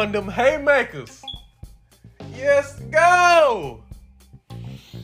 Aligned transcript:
throwing 0.00 0.12
them 0.12 0.28
haymakers. 0.28 1.22
Yes, 2.34 2.80
go. 2.90 3.82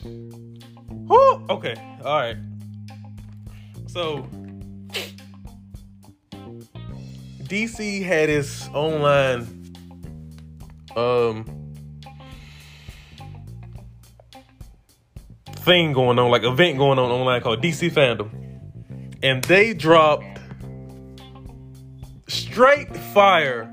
Whew. 0.03 1.45
Okay, 1.49 1.75
all 2.03 2.17
right. 2.17 2.37
So 3.87 4.27
DC 7.43 8.03
had 8.03 8.29
its 8.29 8.67
online 8.69 9.75
um 10.95 11.45
thing 15.57 15.93
going 15.93 16.17
on, 16.17 16.31
like 16.31 16.43
event 16.43 16.79
going 16.79 16.97
on 16.97 17.11
online 17.11 17.41
called 17.41 17.61
DC 17.61 17.91
Fandom. 17.91 18.31
And 19.21 19.43
they 19.43 19.75
dropped 19.75 20.39
straight 22.27 22.95
fire. 22.97 23.71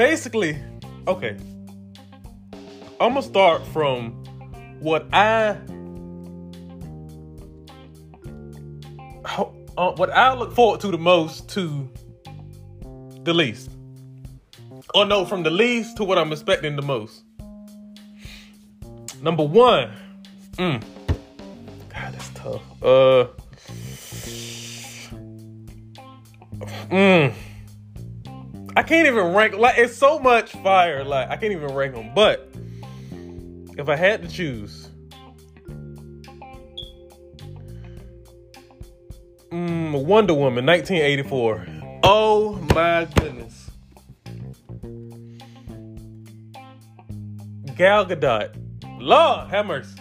Basically, 0.00 0.56
okay. 1.06 1.36
I'm 2.98 3.12
gonna 3.12 3.22
start 3.22 3.62
from 3.66 4.12
what 4.80 5.06
I 5.12 5.58
uh, 9.76 9.92
what 9.96 10.08
I 10.08 10.32
look 10.32 10.54
forward 10.54 10.80
to 10.80 10.90
the 10.90 10.96
most 10.96 11.50
to 11.50 11.86
the 13.24 13.34
least. 13.34 13.72
Or 14.94 15.04
no, 15.04 15.26
from 15.26 15.42
the 15.42 15.50
least 15.50 15.98
to 15.98 16.04
what 16.04 16.16
I'm 16.16 16.32
expecting 16.32 16.76
the 16.76 16.82
most. 16.82 17.22
Number 19.20 19.44
one. 19.44 19.92
Mm. 20.52 20.82
God, 21.90 22.14
that's 22.14 22.30
tough. 22.30 22.62
Uh. 22.82 23.26
Mm. 26.90 27.34
I 28.80 28.82
can't 28.82 29.06
even 29.06 29.34
rank. 29.34 29.54
Like, 29.58 29.76
it's 29.76 29.94
so 29.94 30.18
much 30.18 30.52
fire. 30.52 31.04
Like, 31.04 31.28
I 31.28 31.36
can't 31.36 31.52
even 31.52 31.74
rank 31.74 31.94
them. 31.94 32.12
But 32.14 32.50
if 33.76 33.90
I 33.90 33.94
had 33.94 34.22
to 34.22 34.28
choose, 34.28 34.88
mm, 39.52 40.02
Wonder 40.02 40.32
Woman, 40.32 40.64
1984. 40.64 41.66
Oh 42.02 42.52
my 42.74 43.06
goodness. 43.16 43.70
Gal 47.76 48.06
Gadot. 48.06 48.56
Lord 48.98 49.50
have 49.50 49.66
mercy. 49.66 50.00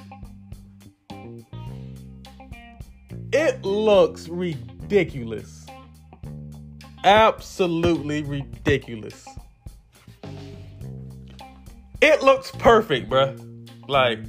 It 3.34 3.62
looks 3.66 4.30
ridiculous. 4.30 5.59
Absolutely 7.04 8.24
ridiculous. 8.24 9.26
It 12.02 12.22
looks 12.24 12.52
perfect, 12.52 13.10
bruh. 13.10 13.46
Like 13.88 14.20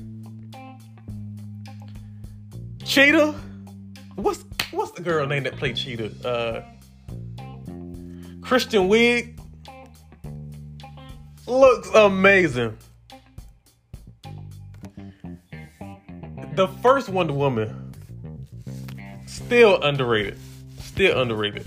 Cheetah. 2.84 3.34
What's 4.16 4.44
what's 4.72 4.92
the 4.92 5.02
girl 5.02 5.26
name 5.26 5.44
that 5.44 5.56
played 5.56 5.76
Cheetah? 5.76 6.12
Uh 6.26 6.62
Kristen 8.41 8.88
Wiig. 8.88 9.38
Looks 11.46 11.88
amazing. 11.94 12.76
The 16.54 16.68
first 16.82 17.08
Wonder 17.08 17.32
Woman 17.32 17.94
still 19.26 19.80
underrated. 19.82 20.38
Still 20.80 21.20
underrated. 21.20 21.66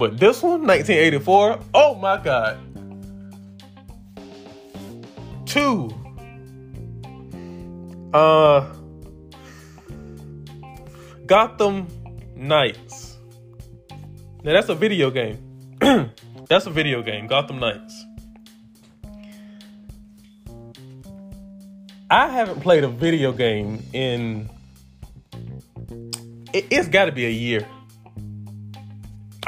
But 0.00 0.18
this 0.18 0.42
one, 0.42 0.66
1984, 0.66 1.60
oh 1.74 1.94
my 1.96 2.16
god. 2.16 2.58
Two. 5.44 5.90
Uh 8.14 8.72
Gotham 11.26 11.86
Knights. 12.34 13.18
Now 14.42 14.54
that's 14.54 14.70
a 14.70 14.74
video 14.74 15.10
game. 15.10 15.36
that's 16.48 16.64
a 16.64 16.70
video 16.70 17.02
game, 17.02 17.26
Gotham 17.26 17.60
Knights. 17.60 18.06
I 22.08 22.28
haven't 22.30 22.60
played 22.62 22.84
a 22.84 22.88
video 22.88 23.32
game 23.32 23.82
in. 23.92 24.48
It, 26.54 26.72
has 26.72 26.88
got 26.88 27.04
to 27.04 27.12
be 27.12 27.26
a 27.26 27.30
year. 27.30 27.66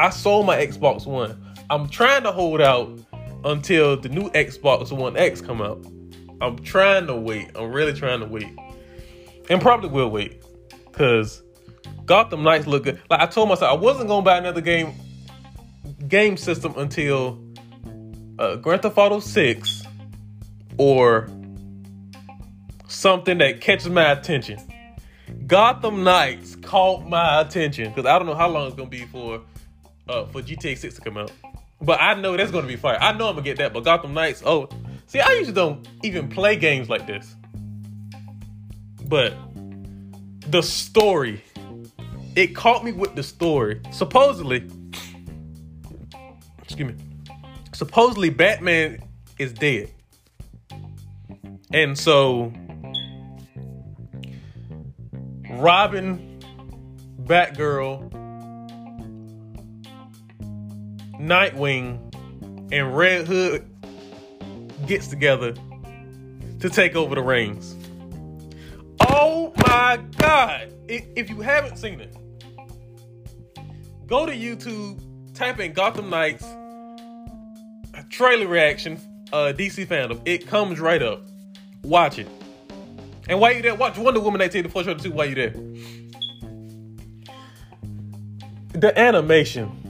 I 0.02 0.10
sold 0.10 0.46
my 0.46 0.56
Xbox 0.56 1.06
One. 1.06 1.40
I'm 1.70 1.88
trying 1.88 2.24
to 2.24 2.32
hold 2.32 2.60
out 2.60 2.98
until 3.44 3.96
the 3.96 4.08
new 4.08 4.30
Xbox 4.30 4.90
One 4.90 5.16
X 5.16 5.40
come 5.40 5.62
out. 5.62 5.86
I'm 6.40 6.58
trying 6.58 7.06
to 7.06 7.14
wait. 7.14 7.52
I'm 7.54 7.70
really 7.70 7.92
trying 7.92 8.18
to 8.18 8.26
wait, 8.26 8.48
and 9.48 9.62
probably 9.62 9.91
will 9.91 10.10
wait, 10.10 10.42
cause 10.91 11.44
Gotham 12.04 12.42
Knights 12.42 12.66
look 12.66 12.82
good. 12.82 13.00
Like 13.08 13.20
I 13.20 13.26
told 13.26 13.48
myself, 13.48 13.70
I 13.70 13.80
wasn't 13.80 14.08
gonna 14.08 14.24
buy 14.24 14.38
another 14.38 14.60
game 14.60 14.92
game 16.08 16.36
system 16.36 16.74
until 16.76 17.41
uh, 18.41 18.56
Grand 18.56 18.82
Theft 18.82 18.98
Auto 18.98 19.20
Six 19.20 19.84
or 20.78 21.28
something 22.88 23.38
that 23.38 23.60
catches 23.60 23.88
my 23.88 24.10
attention. 24.10 24.58
Gotham 25.46 26.02
Knights 26.02 26.56
caught 26.56 27.06
my 27.06 27.41
attention 27.41 27.91
because 27.91 28.04
I 28.04 28.18
don't 28.18 28.26
know 28.26 28.34
how 28.34 28.48
long 28.48 28.66
it's 28.66 28.74
gonna 28.74 28.91
be 28.91 29.06
for 29.06 29.42
uh, 30.08 30.26
for 30.26 30.42
GTA 30.42 30.76
6 30.76 30.94
to 30.96 31.00
come 31.00 31.16
out. 31.16 31.32
But 31.80 32.00
I 32.00 32.14
know 32.14 32.36
that's 32.36 32.50
gonna 32.50 32.66
be 32.66 32.76
fire. 32.76 32.98
I 33.00 33.12
know 33.12 33.28
I'm 33.28 33.34
gonna 33.34 33.42
get 33.42 33.58
that. 33.58 33.72
But 33.72 33.84
Gotham 33.84 34.14
Knights, 34.14 34.42
oh, 34.46 34.68
see, 35.06 35.20
I 35.20 35.32
usually 35.32 35.54
don't 35.54 35.86
even 36.02 36.28
play 36.28 36.56
games 36.56 36.88
like 36.88 37.06
this. 37.06 37.34
But 39.04 39.34
the 40.48 40.62
story, 40.62 41.42
it 42.36 42.54
caught 42.54 42.84
me 42.84 42.92
with 42.92 43.14
the 43.16 43.22
story. 43.22 43.80
Supposedly, 43.91 44.68
excuse 46.62 46.88
me, 46.88 46.94
supposedly 47.72 48.30
Batman 48.30 49.02
is 49.38 49.52
dead. 49.52 49.91
And 51.72 51.98
so 51.98 52.52
Robin, 55.50 56.41
Batgirl, 57.24 58.11
Nightwing, 61.22 61.99
and 62.72 62.97
Red 62.97 63.27
Hood 63.27 63.69
gets 64.87 65.09
together 65.09 65.55
to 66.60 66.69
take 66.69 66.97
over 66.97 67.15
the 67.15 67.22
reins. 67.22 67.77
Oh 69.00 69.53
my 69.66 70.00
God! 70.16 70.72
If 70.88 71.31
you 71.31 71.41
haven't 71.41 71.77
seen 71.77 72.00
it, 72.00 72.16
go 74.06 74.27
to 74.27 74.33
YouTube, 74.33 75.00
type 75.34 75.60
in 75.60 75.72
Gotham 75.72 76.10
Knights 76.10 76.44
trailer 78.12 78.47
reaction, 78.47 79.00
uh, 79.33 79.53
DC 79.56 79.87
fandom. 79.87 80.21
It 80.25 80.47
comes 80.47 80.78
right 80.78 81.03
up. 81.03 81.22
Watch 81.83 82.19
it. 82.19 82.28
And 83.28 83.41
why 83.41 83.53
you 83.53 83.62
there? 83.62 83.75
Watch 83.75 83.99
Wonder 83.99 84.21
Woman 84.21 84.41
1984 84.41 84.83
trailer 84.83 85.00
too. 85.00 85.10
Why 85.10 85.25
you 85.25 85.34
there? 85.34 85.54
The 88.78 88.99
animation. 88.99 89.81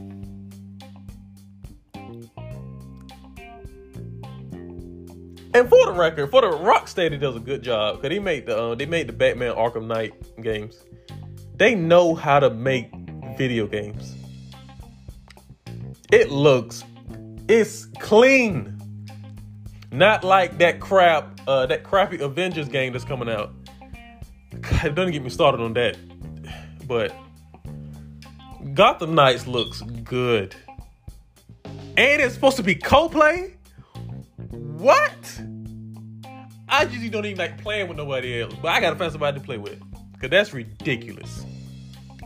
And 5.55 5.69
for 5.69 5.85
the 5.87 5.93
record, 5.93 6.31
for 6.31 6.41
the 6.41 6.49
Rocksteady 6.49 7.21
does 7.21 7.37
a 7.37 7.41
good 7.41 7.63
job 7.63 7.97
because 7.97 8.09
they 8.09 8.19
made 8.19 8.47
the 8.47 8.59
uh, 8.59 8.75
they 8.75 8.87
made 8.87 9.07
the 9.07 9.13
Batman 9.13 9.55
Arkham 9.55 9.87
Knight 9.87 10.15
games. 10.43 10.83
They 11.57 11.75
know 11.75 12.15
how 12.15 12.41
to 12.41 12.49
make 12.51 12.91
video 13.37 13.67
games. 13.67 14.17
It 16.11 16.31
looks, 16.31 16.85
it's 17.49 17.87
clean. 18.01 18.79
Not 19.91 20.25
like 20.25 20.59
that 20.59 20.81
crap, 20.81 21.41
uh, 21.47 21.67
that 21.67 21.85
crappy 21.85 22.19
Avengers 22.19 22.69
game 22.69 22.93
that's 22.95 23.05
coming 23.05 23.29
out. 23.29 23.53
God, 24.61 24.95
don't 24.95 25.11
get 25.11 25.23
me 25.23 25.31
started 25.31 25.61
on 25.61 25.75
that. 25.75 25.99
But 26.87 27.15
Gotham 28.75 29.15
Knights 29.15 29.47
looks 29.47 29.83
good. 30.03 30.55
And 31.65 32.23
it's 32.23 32.35
supposed 32.35 32.57
to 32.57 32.63
be 32.63 32.75
co-play? 32.75 33.55
What? 34.53 35.41
I 36.69 36.85
usually 36.85 37.09
don't 37.09 37.27
even 37.27 37.39
like 37.39 37.61
playing 37.63 37.89
with 37.89 37.97
nobody 37.97 38.41
else, 38.41 38.55
but 38.63 38.69
I 38.69 38.81
gotta 38.81 38.97
find 38.97 39.11
somebody 39.11 39.39
to 39.39 39.45
play 39.45 39.59
with. 39.59 39.81
Cause 40.21 40.31
that's 40.31 40.53
ridiculous. 40.53 41.45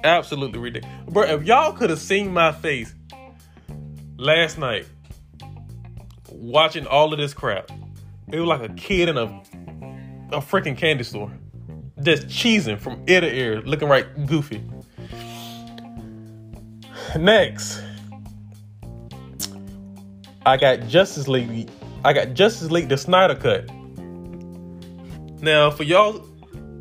Absolutely 0.05 0.59
ridiculous. 0.59 0.97
Bro, 1.09 1.25
if 1.25 1.45
y'all 1.45 1.73
could 1.73 1.91
have 1.91 1.99
seen 1.99 2.33
my 2.33 2.53
face 2.53 2.95
last 4.19 4.59
night 4.59 4.87
watching 6.31 6.87
all 6.87 7.13
of 7.13 7.19
this 7.19 7.35
crap. 7.35 7.71
It 8.33 8.41
was 8.41 8.49
like 8.49 8.63
a 8.63 8.73
kid 8.75 9.09
in 9.09 9.17
a 9.17 9.25
a 10.33 10.41
freaking 10.41 10.77
candy 10.77 11.05
store, 11.05 11.31
just 12.03 12.27
cheesing 12.27 12.79
from 12.79 13.05
ear 13.07 13.21
to 13.21 13.33
ear, 13.33 13.61
looking 13.63 13.89
right 13.89 14.27
goofy. 14.27 14.61
Next, 17.17 17.81
I 20.45 20.57
got 20.57 20.89
Justice 20.89 21.29
League. 21.29 21.71
I 22.07 22.13
got 22.13 22.35
Justice 22.35 22.71
League 22.71 22.89
the 22.89 22.97
Snyder 22.97 23.35
cut. 23.35 23.69
Now, 25.43 25.73
for 25.73 25.83
y'all, 25.83 26.25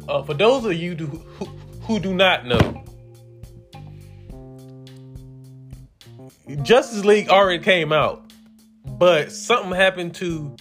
uh, 0.08 0.22
for 0.22 0.36
those 0.36 0.64
of 0.66 0.74
you 0.74 0.96
who, 0.96 1.18
who, 1.18 1.46
who 1.82 2.00
do 2.00 2.14
not 2.14 2.46
know, 2.46 2.84
Justice 6.62 7.04
League 7.04 7.30
already 7.30 7.64
came 7.64 7.92
out, 7.92 8.24
but 8.86 9.32
something 9.32 9.72
happened 9.72 10.14
to 10.14 10.56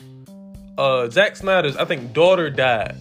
uh, 0.79 1.11
Zack 1.11 1.37
Snyder's. 1.37 1.77
I 1.77 1.85
think 1.85 2.15
daughter 2.15 2.49
died, 2.49 2.97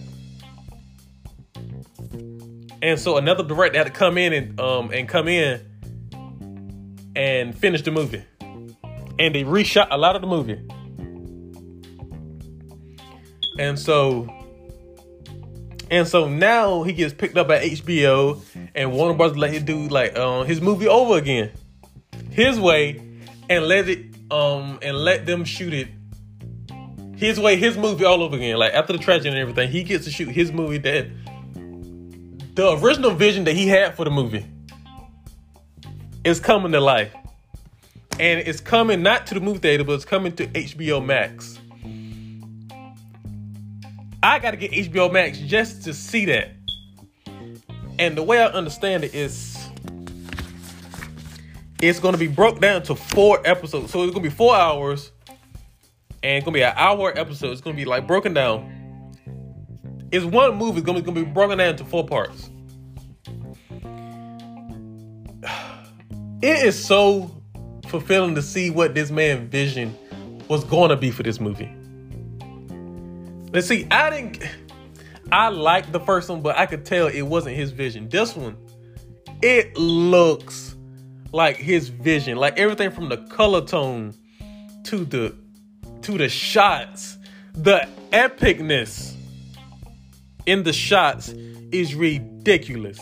and 2.82 3.00
so 3.00 3.16
another 3.16 3.42
director 3.42 3.78
had 3.78 3.86
to 3.86 3.92
come 3.92 4.18
in 4.18 4.34
and 4.34 4.60
um 4.60 4.90
and 4.92 5.08
come 5.08 5.28
in 5.28 5.62
and 7.16 7.56
finish 7.56 7.80
the 7.80 7.90
movie, 7.90 8.22
and 8.42 9.34
they 9.34 9.44
reshot 9.44 9.88
a 9.90 9.96
lot 9.96 10.14
of 10.14 10.20
the 10.20 10.28
movie, 10.28 10.60
and 13.58 13.78
so 13.78 14.28
and 15.90 16.08
so 16.08 16.28
now 16.28 16.82
he 16.82 16.92
gets 16.92 17.14
picked 17.14 17.36
up 17.36 17.50
at 17.50 17.62
HBO, 17.62 18.42
and 18.74 18.92
Warner 18.92 19.14
Bros. 19.14 19.36
let 19.36 19.52
him 19.52 19.64
do 19.64 19.88
like 19.88 20.18
um, 20.18 20.46
his 20.46 20.60
movie 20.60 20.88
over 20.88 21.16
again, 21.16 21.50
his 22.30 22.58
way, 22.58 23.00
and 23.48 23.66
let 23.66 23.88
it 23.88 24.14
um 24.30 24.78
and 24.82 24.96
let 24.96 25.26
them 25.26 25.44
shoot 25.44 25.74
it 25.74 25.88
his 27.16 27.38
way, 27.38 27.56
his 27.56 27.76
movie 27.76 28.04
all 28.04 28.22
over 28.22 28.36
again. 28.36 28.56
Like 28.56 28.72
after 28.72 28.92
the 28.92 28.98
tragedy 28.98 29.28
and 29.30 29.38
everything, 29.38 29.70
he 29.70 29.82
gets 29.82 30.04
to 30.04 30.10
shoot 30.10 30.28
his 30.28 30.52
movie 30.52 30.78
that 30.78 31.06
the 32.54 32.72
original 32.78 33.12
vision 33.12 33.44
that 33.44 33.54
he 33.54 33.68
had 33.68 33.94
for 33.94 34.04
the 34.04 34.10
movie 34.10 34.46
is 36.24 36.40
coming 36.40 36.72
to 36.72 36.80
life. 36.80 37.14
And 38.20 38.40
it's 38.40 38.60
coming 38.60 39.02
not 39.02 39.26
to 39.28 39.34
the 39.34 39.40
movie 39.40 39.58
theater, 39.58 39.84
but 39.84 39.94
it's 39.94 40.04
coming 40.04 40.34
to 40.36 40.46
HBO 40.46 41.04
Max. 41.04 41.58
I 44.24 44.38
got 44.38 44.52
to 44.52 44.56
get 44.56 44.70
HBO 44.72 45.12
Max 45.12 45.36
just 45.36 45.82
to 45.84 45.92
see 45.92 46.24
that. 46.24 46.52
And 47.98 48.16
the 48.16 48.22
way 48.22 48.40
I 48.40 48.46
understand 48.46 49.04
it 49.04 49.14
is 49.14 49.68
it's 51.82 52.00
going 52.00 52.14
to 52.14 52.18
be 52.18 52.26
broke 52.26 52.58
down 52.58 52.82
to 52.84 52.94
four 52.94 53.46
episodes. 53.46 53.92
So 53.92 54.02
it's 54.02 54.14
going 54.14 54.24
to 54.24 54.30
be 54.30 54.34
four 54.34 54.56
hours 54.56 55.12
and 56.22 56.38
it's 56.38 56.44
going 56.46 56.54
to 56.54 56.58
be 56.58 56.62
an 56.62 56.72
hour 56.74 57.12
episode. 57.14 57.52
It's 57.52 57.60
going 57.60 57.76
to 57.76 57.80
be 57.82 57.84
like 57.84 58.06
broken 58.06 58.32
down. 58.32 59.12
It's 60.10 60.24
one 60.24 60.56
movie. 60.56 60.78
It's 60.78 60.86
going 60.86 61.04
to 61.04 61.12
be 61.12 61.24
broken 61.24 61.58
down 61.58 61.72
into 61.72 61.84
four 61.84 62.06
parts. 62.06 62.48
It 66.40 66.64
is 66.64 66.82
so 66.82 67.30
fulfilling 67.88 68.36
to 68.36 68.42
see 68.42 68.70
what 68.70 68.94
this 68.94 69.10
man's 69.10 69.50
vision 69.50 69.94
was 70.48 70.64
going 70.64 70.88
to 70.88 70.96
be 70.96 71.10
for 71.10 71.22
this 71.22 71.40
movie. 71.40 71.70
Let's 73.54 73.68
see, 73.68 73.86
I 73.88 74.10
didn't. 74.10 74.40
I 75.30 75.48
liked 75.48 75.92
the 75.92 76.00
first 76.00 76.28
one, 76.28 76.42
but 76.42 76.58
I 76.58 76.66
could 76.66 76.84
tell 76.84 77.06
it 77.06 77.22
wasn't 77.22 77.54
his 77.54 77.70
vision. 77.70 78.08
This 78.08 78.34
one, 78.34 78.56
it 79.42 79.78
looks 79.78 80.74
like 81.30 81.56
his 81.56 81.88
vision. 81.88 82.36
Like 82.36 82.58
everything 82.58 82.90
from 82.90 83.08
the 83.08 83.18
color 83.28 83.64
tone 83.64 84.12
to 84.86 85.04
the 85.04 85.36
to 86.02 86.18
the 86.18 86.28
shots, 86.28 87.16
the 87.52 87.88
epicness 88.10 89.14
in 90.46 90.64
the 90.64 90.72
shots 90.72 91.28
is 91.28 91.94
ridiculous. 91.94 92.98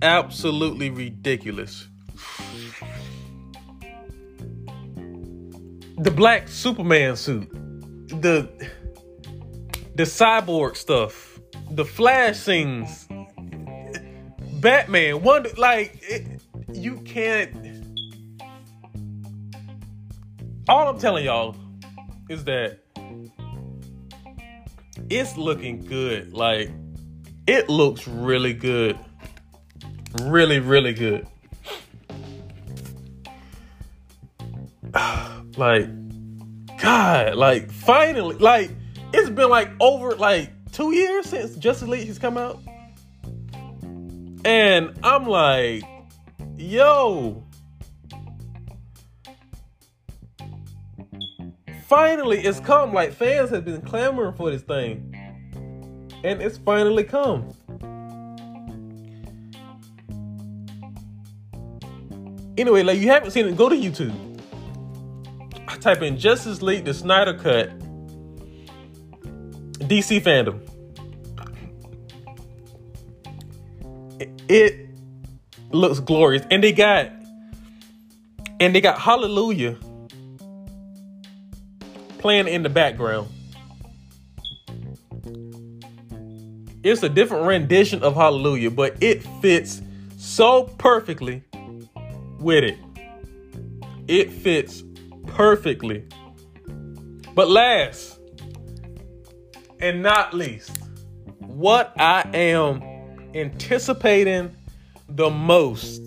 absolutely 0.00 0.90
ridiculous. 0.90 1.88
The 5.98 6.12
black 6.12 6.46
Superman 6.46 7.16
suit 7.16 7.57
the 8.08 8.48
the 9.94 10.04
cyborg 10.04 10.76
stuff, 10.76 11.38
the 11.70 11.84
Flash 11.84 12.38
scenes, 12.38 13.08
Batman, 14.60 15.22
Wonder, 15.22 15.50
like 15.56 15.98
it, 16.02 16.40
you 16.72 16.96
can't. 17.00 17.54
All 20.68 20.88
I'm 20.88 20.98
telling 20.98 21.24
y'all 21.24 21.56
is 22.28 22.44
that 22.44 22.80
it's 25.10 25.36
looking 25.36 25.84
good. 25.84 26.32
Like 26.32 26.70
it 27.46 27.68
looks 27.68 28.06
really 28.06 28.54
good, 28.54 28.98
really, 30.22 30.60
really 30.60 30.92
good. 30.92 31.26
like 35.56 35.88
God, 36.88 37.34
like 37.34 37.70
finally, 37.70 38.36
like 38.36 38.70
it's 39.12 39.28
been 39.28 39.50
like 39.50 39.70
over 39.78 40.14
like 40.16 40.50
two 40.72 40.94
years 40.94 41.26
since 41.26 41.54
Justice 41.56 41.86
League 41.86 42.06
has 42.08 42.18
come 42.18 42.38
out. 42.38 42.62
And 44.46 44.98
I'm 45.02 45.26
like, 45.26 45.82
yo. 46.56 47.44
Finally, 51.86 52.38
it's 52.38 52.58
come. 52.60 52.94
Like 52.94 53.12
fans 53.12 53.50
have 53.50 53.66
been 53.66 53.82
clamoring 53.82 54.32
for 54.32 54.50
this 54.50 54.62
thing. 54.62 55.14
And 56.24 56.40
it's 56.40 56.56
finally 56.56 57.04
come. 57.04 57.52
Anyway, 62.56 62.82
like 62.82 62.98
you 62.98 63.08
haven't 63.08 63.32
seen 63.32 63.46
it, 63.46 63.58
go 63.58 63.68
to 63.68 63.76
YouTube 63.76 64.27
type 65.80 66.02
in 66.02 66.18
Justice 66.18 66.62
League, 66.62 66.84
the 66.84 66.94
Snyder 66.94 67.34
Cut, 67.34 67.78
DC 69.88 70.20
fandom. 70.20 70.60
It 74.48 74.88
looks 75.70 76.00
glorious, 76.00 76.44
and 76.50 76.62
they 76.62 76.72
got 76.72 77.10
and 78.60 78.74
they 78.74 78.80
got 78.80 78.98
Hallelujah 78.98 79.78
playing 82.18 82.48
in 82.48 82.62
the 82.62 82.68
background. 82.68 83.28
It's 86.82 87.02
a 87.02 87.08
different 87.08 87.46
rendition 87.46 88.02
of 88.02 88.14
Hallelujah, 88.14 88.70
but 88.70 88.96
it 89.02 89.22
fits 89.40 89.82
so 90.16 90.64
perfectly 90.78 91.42
with 92.38 92.64
it. 92.64 92.78
It 94.06 94.32
fits 94.32 94.82
perfectly. 95.28 96.06
But 97.34 97.48
last 97.48 98.18
and 99.80 100.02
not 100.02 100.34
least, 100.34 100.78
what 101.38 101.92
I 101.98 102.28
am 102.34 102.82
anticipating 103.34 104.54
the 105.08 105.30
most 105.30 106.02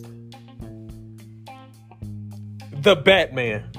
the 2.81 2.95
Batman. 2.95 3.69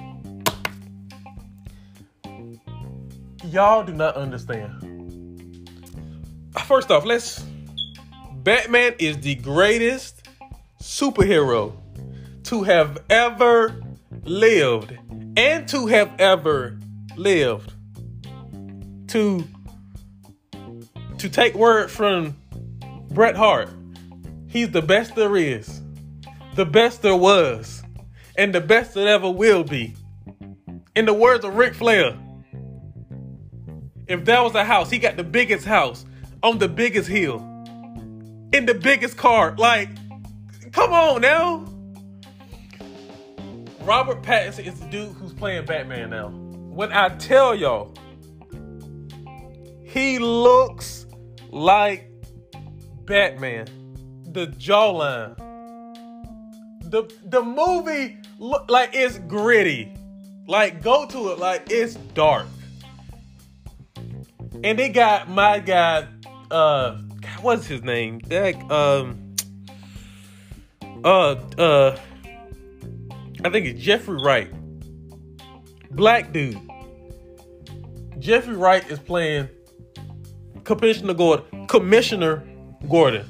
Y'all 3.46 3.82
do 3.82 3.92
not 3.92 4.14
understand. 4.14 5.68
First 6.66 6.90
off, 6.90 7.04
let's. 7.04 7.44
Batman 8.44 8.94
is 8.98 9.18
the 9.18 9.34
greatest 9.36 10.28
superhero 10.80 11.76
to 12.44 12.62
have 12.62 12.98
ever 13.10 13.82
lived 14.24 14.96
and 15.36 15.68
to 15.68 15.86
have 15.86 16.12
ever 16.18 16.78
lived. 17.16 17.72
To 19.08 19.44
to 21.18 21.28
take 21.28 21.54
word 21.54 21.90
from 21.90 22.36
Bret 23.10 23.36
Hart, 23.36 23.68
he's 24.48 24.70
the 24.70 24.82
best 24.82 25.14
there 25.14 25.36
is, 25.36 25.80
the 26.54 26.64
best 26.64 27.02
there 27.02 27.16
was, 27.16 27.82
and 28.36 28.54
the 28.54 28.60
best 28.60 28.94
that 28.94 29.06
ever 29.06 29.30
will 29.30 29.64
be. 29.64 29.94
In 30.96 31.04
the 31.04 31.14
words 31.14 31.44
of 31.44 31.54
Ric 31.54 31.74
Flair, 31.74 32.18
if 34.08 34.24
that 34.24 34.40
was 34.42 34.54
a 34.54 34.64
house, 34.64 34.90
he 34.90 34.98
got 34.98 35.16
the 35.16 35.24
biggest 35.24 35.64
house 35.64 36.04
on 36.42 36.58
the 36.58 36.68
biggest 36.68 37.08
hill, 37.08 37.38
in 38.52 38.66
the 38.66 38.74
biggest 38.74 39.16
car. 39.16 39.54
Like, 39.56 39.90
come 40.72 40.92
on 40.92 41.20
now. 41.20 41.71
Robert 43.84 44.22
Pattinson 44.22 44.66
is 44.66 44.78
the 44.78 44.86
dude 44.86 45.12
who's 45.16 45.32
playing 45.32 45.64
Batman 45.64 46.10
now. 46.10 46.28
When 46.28 46.92
I 46.92 47.08
tell 47.16 47.54
y'all, 47.54 47.92
he 49.82 50.18
looks 50.18 51.06
like 51.50 52.08
Batman. 53.04 53.66
The 54.32 54.46
jawline. 54.46 55.36
The 56.90 57.12
the 57.24 57.42
movie 57.42 58.18
look 58.38 58.70
like 58.70 58.90
it's 58.94 59.18
gritty. 59.18 59.94
Like 60.46 60.82
go 60.82 61.06
to 61.06 61.32
it 61.32 61.38
like 61.38 61.70
it's 61.70 61.94
dark. 62.14 62.46
And 64.64 64.78
they 64.78 64.88
got 64.88 65.28
my 65.28 65.58
guy 65.58 66.06
uh 66.50 66.98
what's 67.40 67.66
his 67.66 67.82
name? 67.82 68.20
That 68.28 68.54
um 68.70 69.34
uh 71.04 71.34
uh 71.58 71.98
I 73.44 73.50
think 73.50 73.66
it's 73.66 73.80
Jeffrey 73.80 74.22
Wright 74.22 74.52
Black 75.90 76.32
dude. 76.32 76.58
Jeffrey 78.18 78.54
Wright 78.54 78.88
is 78.90 78.98
playing 78.98 79.48
Commissioner 80.64 81.12
Gordon. 81.12 81.66
Commissioner 81.66 82.42
Gordon. 82.88 83.26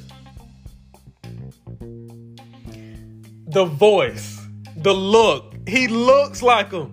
The 3.49 3.65
voice, 3.65 4.41
the 4.77 4.93
look. 4.93 5.55
He 5.67 5.89
looks 5.89 6.43
like 6.43 6.71
him. 6.73 6.93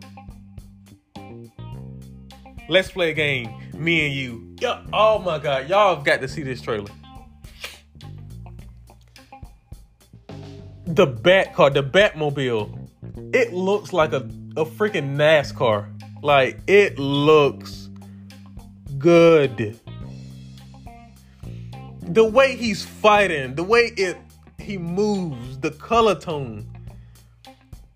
Let's 2.68 2.92
play 2.92 3.12
a 3.12 3.14
game. 3.14 3.54
Me 3.74 4.06
and 4.08 4.16
you. 4.16 4.56
Yeah. 4.60 4.84
Oh 4.92 5.20
my 5.20 5.40
god. 5.40 5.70
Y'all 5.70 5.96
have 5.96 6.04
got 6.04 6.22
to 6.22 6.28
see 6.28 6.44
this 6.44 6.62
trailer. 6.62 6.92
The 10.86 11.06
Bat 11.06 11.54
car, 11.54 11.70
the 11.70 11.84
Batmobile. 11.84 12.79
It 13.34 13.54
looks 13.54 13.94
like 13.94 14.14
a, 14.14 14.18
a 14.58 14.66
freaking 14.66 15.16
NASCAR. 15.16 15.88
Like 16.22 16.60
it 16.68 17.00
looks 17.00 17.90
good. 18.98 19.80
The 22.02 22.26
way 22.26 22.56
he's 22.56 22.84
fighting, 22.84 23.56
the 23.56 23.64
way 23.64 23.92
it 23.96 24.18
he 24.60 24.78
moves, 24.78 25.58
the 25.60 25.72
color 25.72 26.16
tone. 26.16 26.66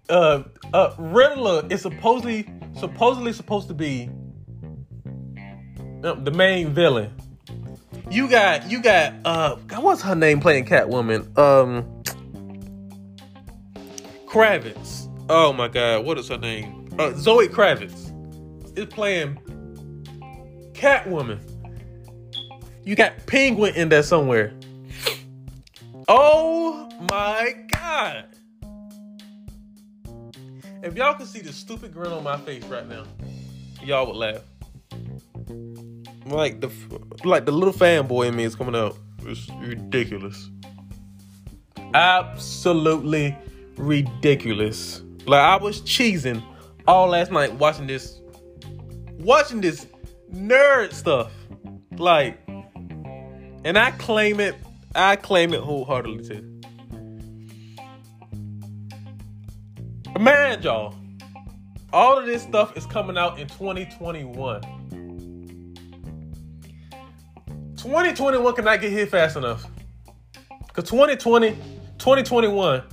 Uh, 0.10 0.43
uh, 0.74 0.93
Riddler 0.98 1.65
is 1.70 1.82
supposedly 1.82 2.48
supposedly 2.77 3.34
supposed 3.34 3.67
to 3.67 3.74
be 3.74 4.10
uh, 6.03 6.15
the 6.15 6.32
main 6.32 6.74
villain. 6.74 7.15
You 8.10 8.27
got 8.27 8.70
you 8.70 8.82
got 8.82 9.13
uh, 9.25 9.55
what's 9.79 10.01
her 10.01 10.15
name 10.15 10.39
playing 10.39 10.65
Catwoman? 10.65 11.38
Um, 11.38 11.92
Kravitz. 14.34 15.08
Oh 15.30 15.54
my 15.54 15.68
God, 15.68 16.06
what 16.06 16.18
is 16.18 16.28
her 16.30 16.40
name? 16.40 16.90
Uh, 16.98 17.12
Zoe 17.13 17.48
Kravitz 17.48 18.10
is 18.75 18.88
playing 18.88 19.38
Catwoman. 20.74 21.40
You 22.84 22.96
got 22.96 23.28
Penguin 23.28 23.75
in 23.75 23.90
there 23.90 24.02
somewhere. 24.02 24.52
Oh 26.08 26.90
my 27.12 27.54
god. 27.72 28.25
If 30.82 30.96
y'all 30.96 31.13
could 31.13 31.28
see 31.28 31.42
the 31.42 31.54
stupid 31.54 31.94
grin 31.94 32.12
on 32.12 32.24
my 32.24 32.38
face 32.38 32.63
right 32.63 32.90
now, 32.90 33.04
y'all 33.84 34.08
would 34.08 34.16
laugh. 34.16 34.42
Like 36.25 36.60
the 36.60 36.72
like 37.24 37.46
the 37.46 37.52
little 37.52 37.72
fanboy 37.72 38.30
in 38.30 38.36
me 38.36 38.46
is 38.46 38.56
coming 38.56 38.75
out. 38.75 38.98
It's 39.28 39.48
ridiculous. 39.62 40.50
Absolutely 41.94 43.38
ridiculous. 43.77 45.01
Like 45.25 45.42
I 45.42 45.56
was 45.58 45.82
cheesing 45.82 46.44
all 46.88 47.08
last 47.08 47.32
night 47.32 47.53
watching 47.53 47.88
this 47.88 48.20
watching 49.20 49.62
this 49.62 49.88
nerd 50.34 50.94
stuff. 50.94 51.32
Like 51.98 52.39
and 53.65 53.77
I 53.77 53.92
claim 53.92 54.39
it 54.39 54.56
I 54.96 55.15
claim 55.15 55.53
it 55.53 55.62
wholeheartedly 55.62 56.27
too. 56.27 56.50
Man, 60.20 60.62
y'all, 60.62 60.94
all 61.92 62.20
of 62.20 62.27
this 62.27 62.44
stuff 62.44 62.77
is 62.77 62.86
coming 62.86 63.18
out 63.18 63.39
in 63.39 63.48
2021. 63.48 64.62
2021 67.77 68.56
cannot 68.56 68.80
get 68.80 68.92
here 68.92 69.08
fast 69.08 69.36
enough. 69.36 69.65
Because 70.68 70.89
2020, 70.89 71.51
2021 71.98 72.84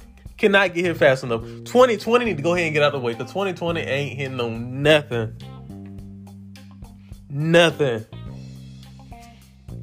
cannot 0.41 0.75
get 0.75 0.85
here 0.85 0.95
fast 0.95 1.23
enough. 1.23 1.43
2020 1.43 2.25
need 2.25 2.37
to 2.39 2.43
go 2.43 2.55
ahead 2.55 2.67
and 2.67 2.75
get 2.75 2.83
out 2.83 2.95
of 2.95 3.01
the 3.01 3.05
way. 3.05 3.13
Because 3.13 3.31
2020 3.31 3.81
ain't 3.81 4.19
hitting 4.19 4.41
on 4.41 4.83
nothing. 4.83 5.37
Nothing. 7.29 8.05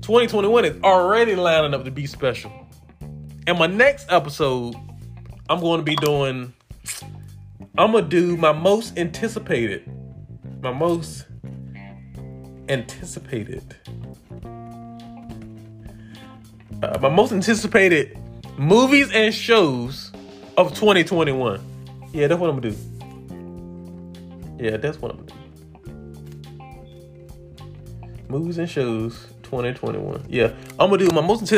2021 0.02 0.66
is 0.66 0.84
already 0.84 1.36
lining 1.36 1.74
up 1.74 1.86
to 1.86 1.92
be 1.92 2.06
special. 2.08 2.52
And 3.46 3.58
my 3.58 3.68
next 3.68 4.08
episode, 4.12 4.76
I'm 5.50 5.62
going 5.62 5.80
to 5.80 5.84
be 5.84 5.96
doing, 5.96 6.54
I'm 7.78 7.92
going 7.92 8.04
to 8.04 8.10
do 8.10 8.36
my 8.36 8.52
most 8.52 8.98
anticipated, 8.98 9.90
my 10.62 10.74
most 10.74 11.26
anticipated, 12.68 13.76
uh, 16.84 17.00
my 17.02 17.10
most 17.10 17.32
anticipated 17.32 18.18
movies 18.58 19.10
and 19.14 19.34
shows 19.34 20.12
of 20.58 20.74
2021. 20.74 21.62
Yeah, 22.12 22.28
that's 22.28 22.40
what 22.40 22.50
I'm 22.50 22.60
to 22.62 22.72
do. 22.72 22.78
Yeah, 24.60 24.78
that's 24.78 25.00
what 25.00 25.12
I'm 25.12 25.26
to 25.26 25.34
do. 25.34 25.40
Movies 28.28 28.58
and 28.58 28.70
shows 28.70 29.28
2021. 29.44 30.26
Yeah, 30.28 30.52
I'm 30.80 30.90
gonna 30.90 30.98
do 30.98 31.10
my 31.14 31.22
most 31.22 31.50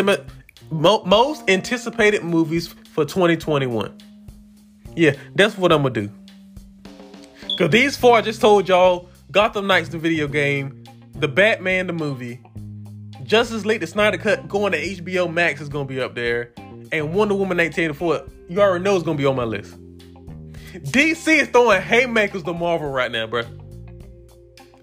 mo- 0.70 1.03
most 1.03 1.50
anticipated 1.50 2.24
movies 2.24 2.68
for 2.68 3.06
2021. 3.06 3.91
Yeah, 4.96 5.15
that's 5.34 5.58
what 5.58 5.72
I'm 5.72 5.82
gonna 5.82 5.94
do. 5.94 6.12
Cause 7.58 7.70
these 7.72 7.98
four 7.98 8.18
I 8.18 8.22
just 8.22 8.39
told 8.41 8.68
y'all: 8.68 9.10
Gotham 9.32 9.65
Knights, 9.65 9.89
the 9.89 9.98
video 9.98 10.27
game, 10.27 10.84
the 11.15 11.27
Batman, 11.27 11.88
the 11.88 11.94
movie, 11.94 12.39
Justice 13.24 13.65
League, 13.65 13.82
the 13.82 13.88
Snyder 13.88 14.18
Cut, 14.18 14.48
going 14.48 14.74
to 14.74 14.77
HBO 14.77 15.32
Max 15.32 15.62
is 15.62 15.70
gonna 15.70 15.86
be 15.86 16.00
up 16.00 16.13
there, 16.15 16.53
and 16.91 17.13
Wonder 17.13 17.36
Woman 17.36 17.58
1984. 17.58 18.50
You 18.50 18.62
already 18.62 18.84
know 18.84 18.96
it's 18.96 19.05
gonna 19.05 19.17
be 19.17 19.25
on 19.25 19.36
my 19.36 19.43
list. 19.43 19.75
DC 20.74 21.41
is 21.41 21.48
throwing 21.50 21.81
haymakers 21.81 22.43
to 22.43 22.53
Marvel 22.53 22.89
right 22.89 23.12
now, 23.12 23.27
bro. 23.27 23.43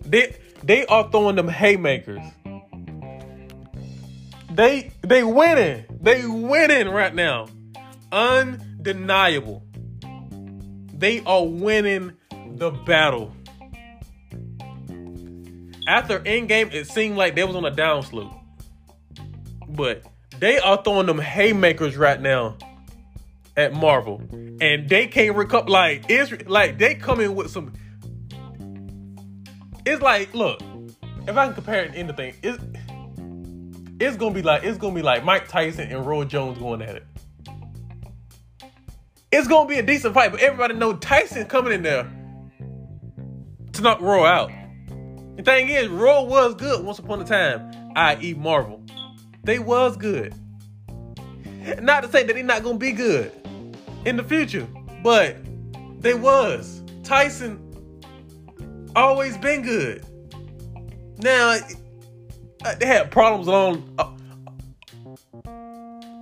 They 0.04 0.36
they 0.62 0.86
are 0.86 1.10
throwing 1.10 1.36
them 1.36 1.48
haymakers. 1.48 2.22
They 4.50 4.92
they 5.02 5.22
winning. 5.22 5.84
They 6.00 6.26
winning 6.26 6.88
right 6.88 7.14
now. 7.14 7.48
Undeniable. 8.10 9.62
They 10.92 11.22
are 11.24 11.44
winning 11.44 12.12
the 12.56 12.70
battle. 12.70 13.32
After 15.88 16.18
Endgame, 16.20 16.72
it 16.72 16.88
seemed 16.88 17.16
like 17.16 17.34
they 17.36 17.44
was 17.44 17.54
on 17.54 17.64
a 17.64 17.70
downslope. 17.70 18.34
But 19.68 20.04
they 20.38 20.58
are 20.58 20.82
throwing 20.82 21.06
them 21.06 21.18
haymakers 21.18 21.96
right 21.96 22.20
now 22.20 22.56
at 23.56 23.72
Marvel. 23.72 24.22
And 24.60 24.88
they 24.88 25.06
can't 25.06 25.36
recover 25.36 25.68
like 25.68 26.04
it's 26.08 26.48
like 26.48 26.78
they 26.78 26.94
come 26.94 27.20
in 27.20 27.34
with 27.34 27.50
some 27.50 27.72
it's 29.84 30.02
like 30.02 30.34
look, 30.34 30.60
if 31.28 31.36
I 31.36 31.46
can 31.46 31.54
compare 31.54 31.84
it 31.84 31.92
to 31.92 31.98
anything, 31.98 32.34
it's 32.42 32.58
it's 33.98 34.16
gonna 34.16 34.34
be 34.34 34.42
like 34.42 34.64
it's 34.64 34.78
gonna 34.78 34.94
be 34.94 35.02
like 35.02 35.24
Mike 35.24 35.48
Tyson 35.48 35.90
and 35.90 36.04
Roy 36.04 36.24
Jones 36.24 36.58
going 36.58 36.82
at 36.82 36.96
it. 36.96 37.06
It's 39.32 39.48
gonna 39.48 39.68
be 39.68 39.78
a 39.78 39.82
decent 39.82 40.14
fight, 40.14 40.32
but 40.32 40.40
everybody 40.40 40.74
know 40.74 40.94
Tyson 40.94 41.46
coming 41.46 41.72
in 41.72 41.82
there 41.82 42.10
to 43.72 43.82
knock 43.82 44.00
Roy 44.00 44.26
out. 44.26 44.50
The 45.36 45.42
thing 45.42 45.68
is, 45.68 45.88
Roy 45.88 46.22
was 46.22 46.54
good 46.54 46.84
once 46.84 46.98
upon 46.98 47.20
a 47.20 47.24
time, 47.24 47.92
i.e. 47.94 48.34
Marvel. 48.34 48.82
They 49.46 49.60
was 49.60 49.96
good. 49.96 50.34
Not 51.80 52.02
to 52.02 52.10
say 52.10 52.24
that 52.24 52.34
they're 52.34 52.42
not 52.42 52.64
gonna 52.64 52.78
be 52.78 52.90
good 52.90 53.30
in 54.04 54.16
the 54.16 54.24
future, 54.24 54.66
but 55.04 55.36
they 56.00 56.14
was. 56.14 56.82
Tyson 57.04 57.62
always 58.96 59.38
been 59.38 59.62
good. 59.62 60.04
Now 61.18 61.58
uh, 62.64 62.74
they 62.74 62.86
had 62.86 63.12
problems 63.12 63.46
along 63.46 63.88
uh, 63.98 64.10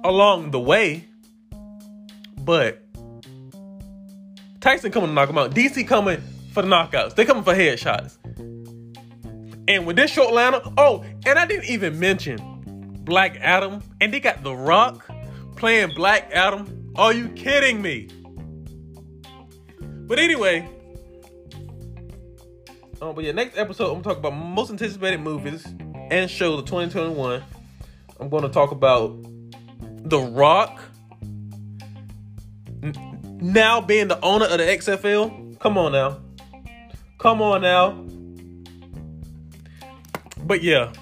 along 0.04 0.50
the 0.50 0.60
way, 0.60 1.08
but 2.40 2.82
Tyson 4.60 4.92
coming 4.92 5.08
to 5.08 5.14
knock 5.14 5.30
him 5.30 5.38
out. 5.38 5.52
DC 5.52 5.88
coming 5.88 6.22
for 6.52 6.60
the 6.60 6.68
knockouts. 6.68 7.14
They 7.14 7.24
coming 7.24 7.42
for 7.42 7.54
headshots. 7.54 8.18
And 9.66 9.86
with 9.86 9.96
this 9.96 10.10
short 10.10 10.34
lineup, 10.34 10.74
oh, 10.76 11.06
and 11.24 11.38
I 11.38 11.46
didn't 11.46 11.70
even 11.70 11.98
mention 11.98 12.53
Black 13.04 13.36
Adam, 13.40 13.82
and 14.00 14.12
they 14.12 14.20
got 14.20 14.42
The 14.42 14.54
Rock 14.54 15.08
playing 15.56 15.94
Black 15.94 16.30
Adam. 16.32 16.92
Are 16.96 17.12
you 17.12 17.28
kidding 17.30 17.82
me? 17.82 18.08
But 19.80 20.18
anyway, 20.18 20.68
um, 23.00 23.14
but 23.14 23.24
yeah, 23.24 23.32
next 23.32 23.58
episode 23.58 23.88
I'm 23.88 24.00
gonna 24.00 24.04
talk 24.04 24.18
about 24.18 24.34
most 24.34 24.70
anticipated 24.70 25.20
movies 25.20 25.66
and 26.10 26.30
shows 26.30 26.60
of 26.60 26.64
2021. 26.66 27.42
I'm 28.20 28.30
to 28.30 28.48
talk 28.48 28.70
about 28.70 29.16
The 30.08 30.18
Rock 30.20 30.80
n- 32.82 33.38
now 33.42 33.80
being 33.80 34.08
the 34.08 34.20
owner 34.20 34.46
of 34.46 34.58
the 34.58 34.64
XFL. 34.64 35.58
Come 35.58 35.76
on 35.76 35.92
now. 35.92 36.20
Come 37.18 37.42
on 37.42 37.62
now. 37.62 37.92
But 40.44 40.62
yeah. 40.62 40.92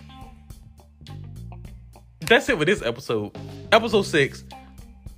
That's 2.33 2.49
it 2.49 2.57
for 2.57 2.65
this 2.65 2.81
episode. 2.81 3.37
Episode 3.73 4.07
6. 4.07 4.45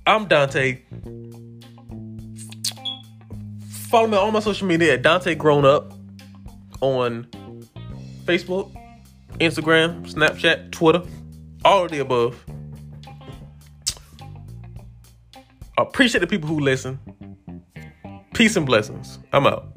I'm 0.05 0.27
Dante. 0.27 0.81
Follow 3.69 4.07
me 4.07 4.17
on 4.17 4.23
all 4.25 4.31
my 4.31 4.41
social 4.41 4.67
media 4.67 4.95
at 4.95 5.01
Dante 5.01 5.33
Grown 5.33 5.63
Up. 5.63 5.93
on 6.81 7.23
Facebook, 8.25 8.69
Instagram, 9.39 10.05
Snapchat, 10.05 10.73
Twitter, 10.73 11.03
all 11.63 11.85
of 11.85 11.91
the 11.91 11.99
above. 11.99 12.43
I 15.77 15.83
appreciate 15.83 16.19
the 16.19 16.27
people 16.27 16.49
who 16.49 16.59
listen. 16.59 16.99
Peace 18.33 18.57
and 18.57 18.65
blessings. 18.65 19.19
I'm 19.31 19.47
out. 19.47 19.74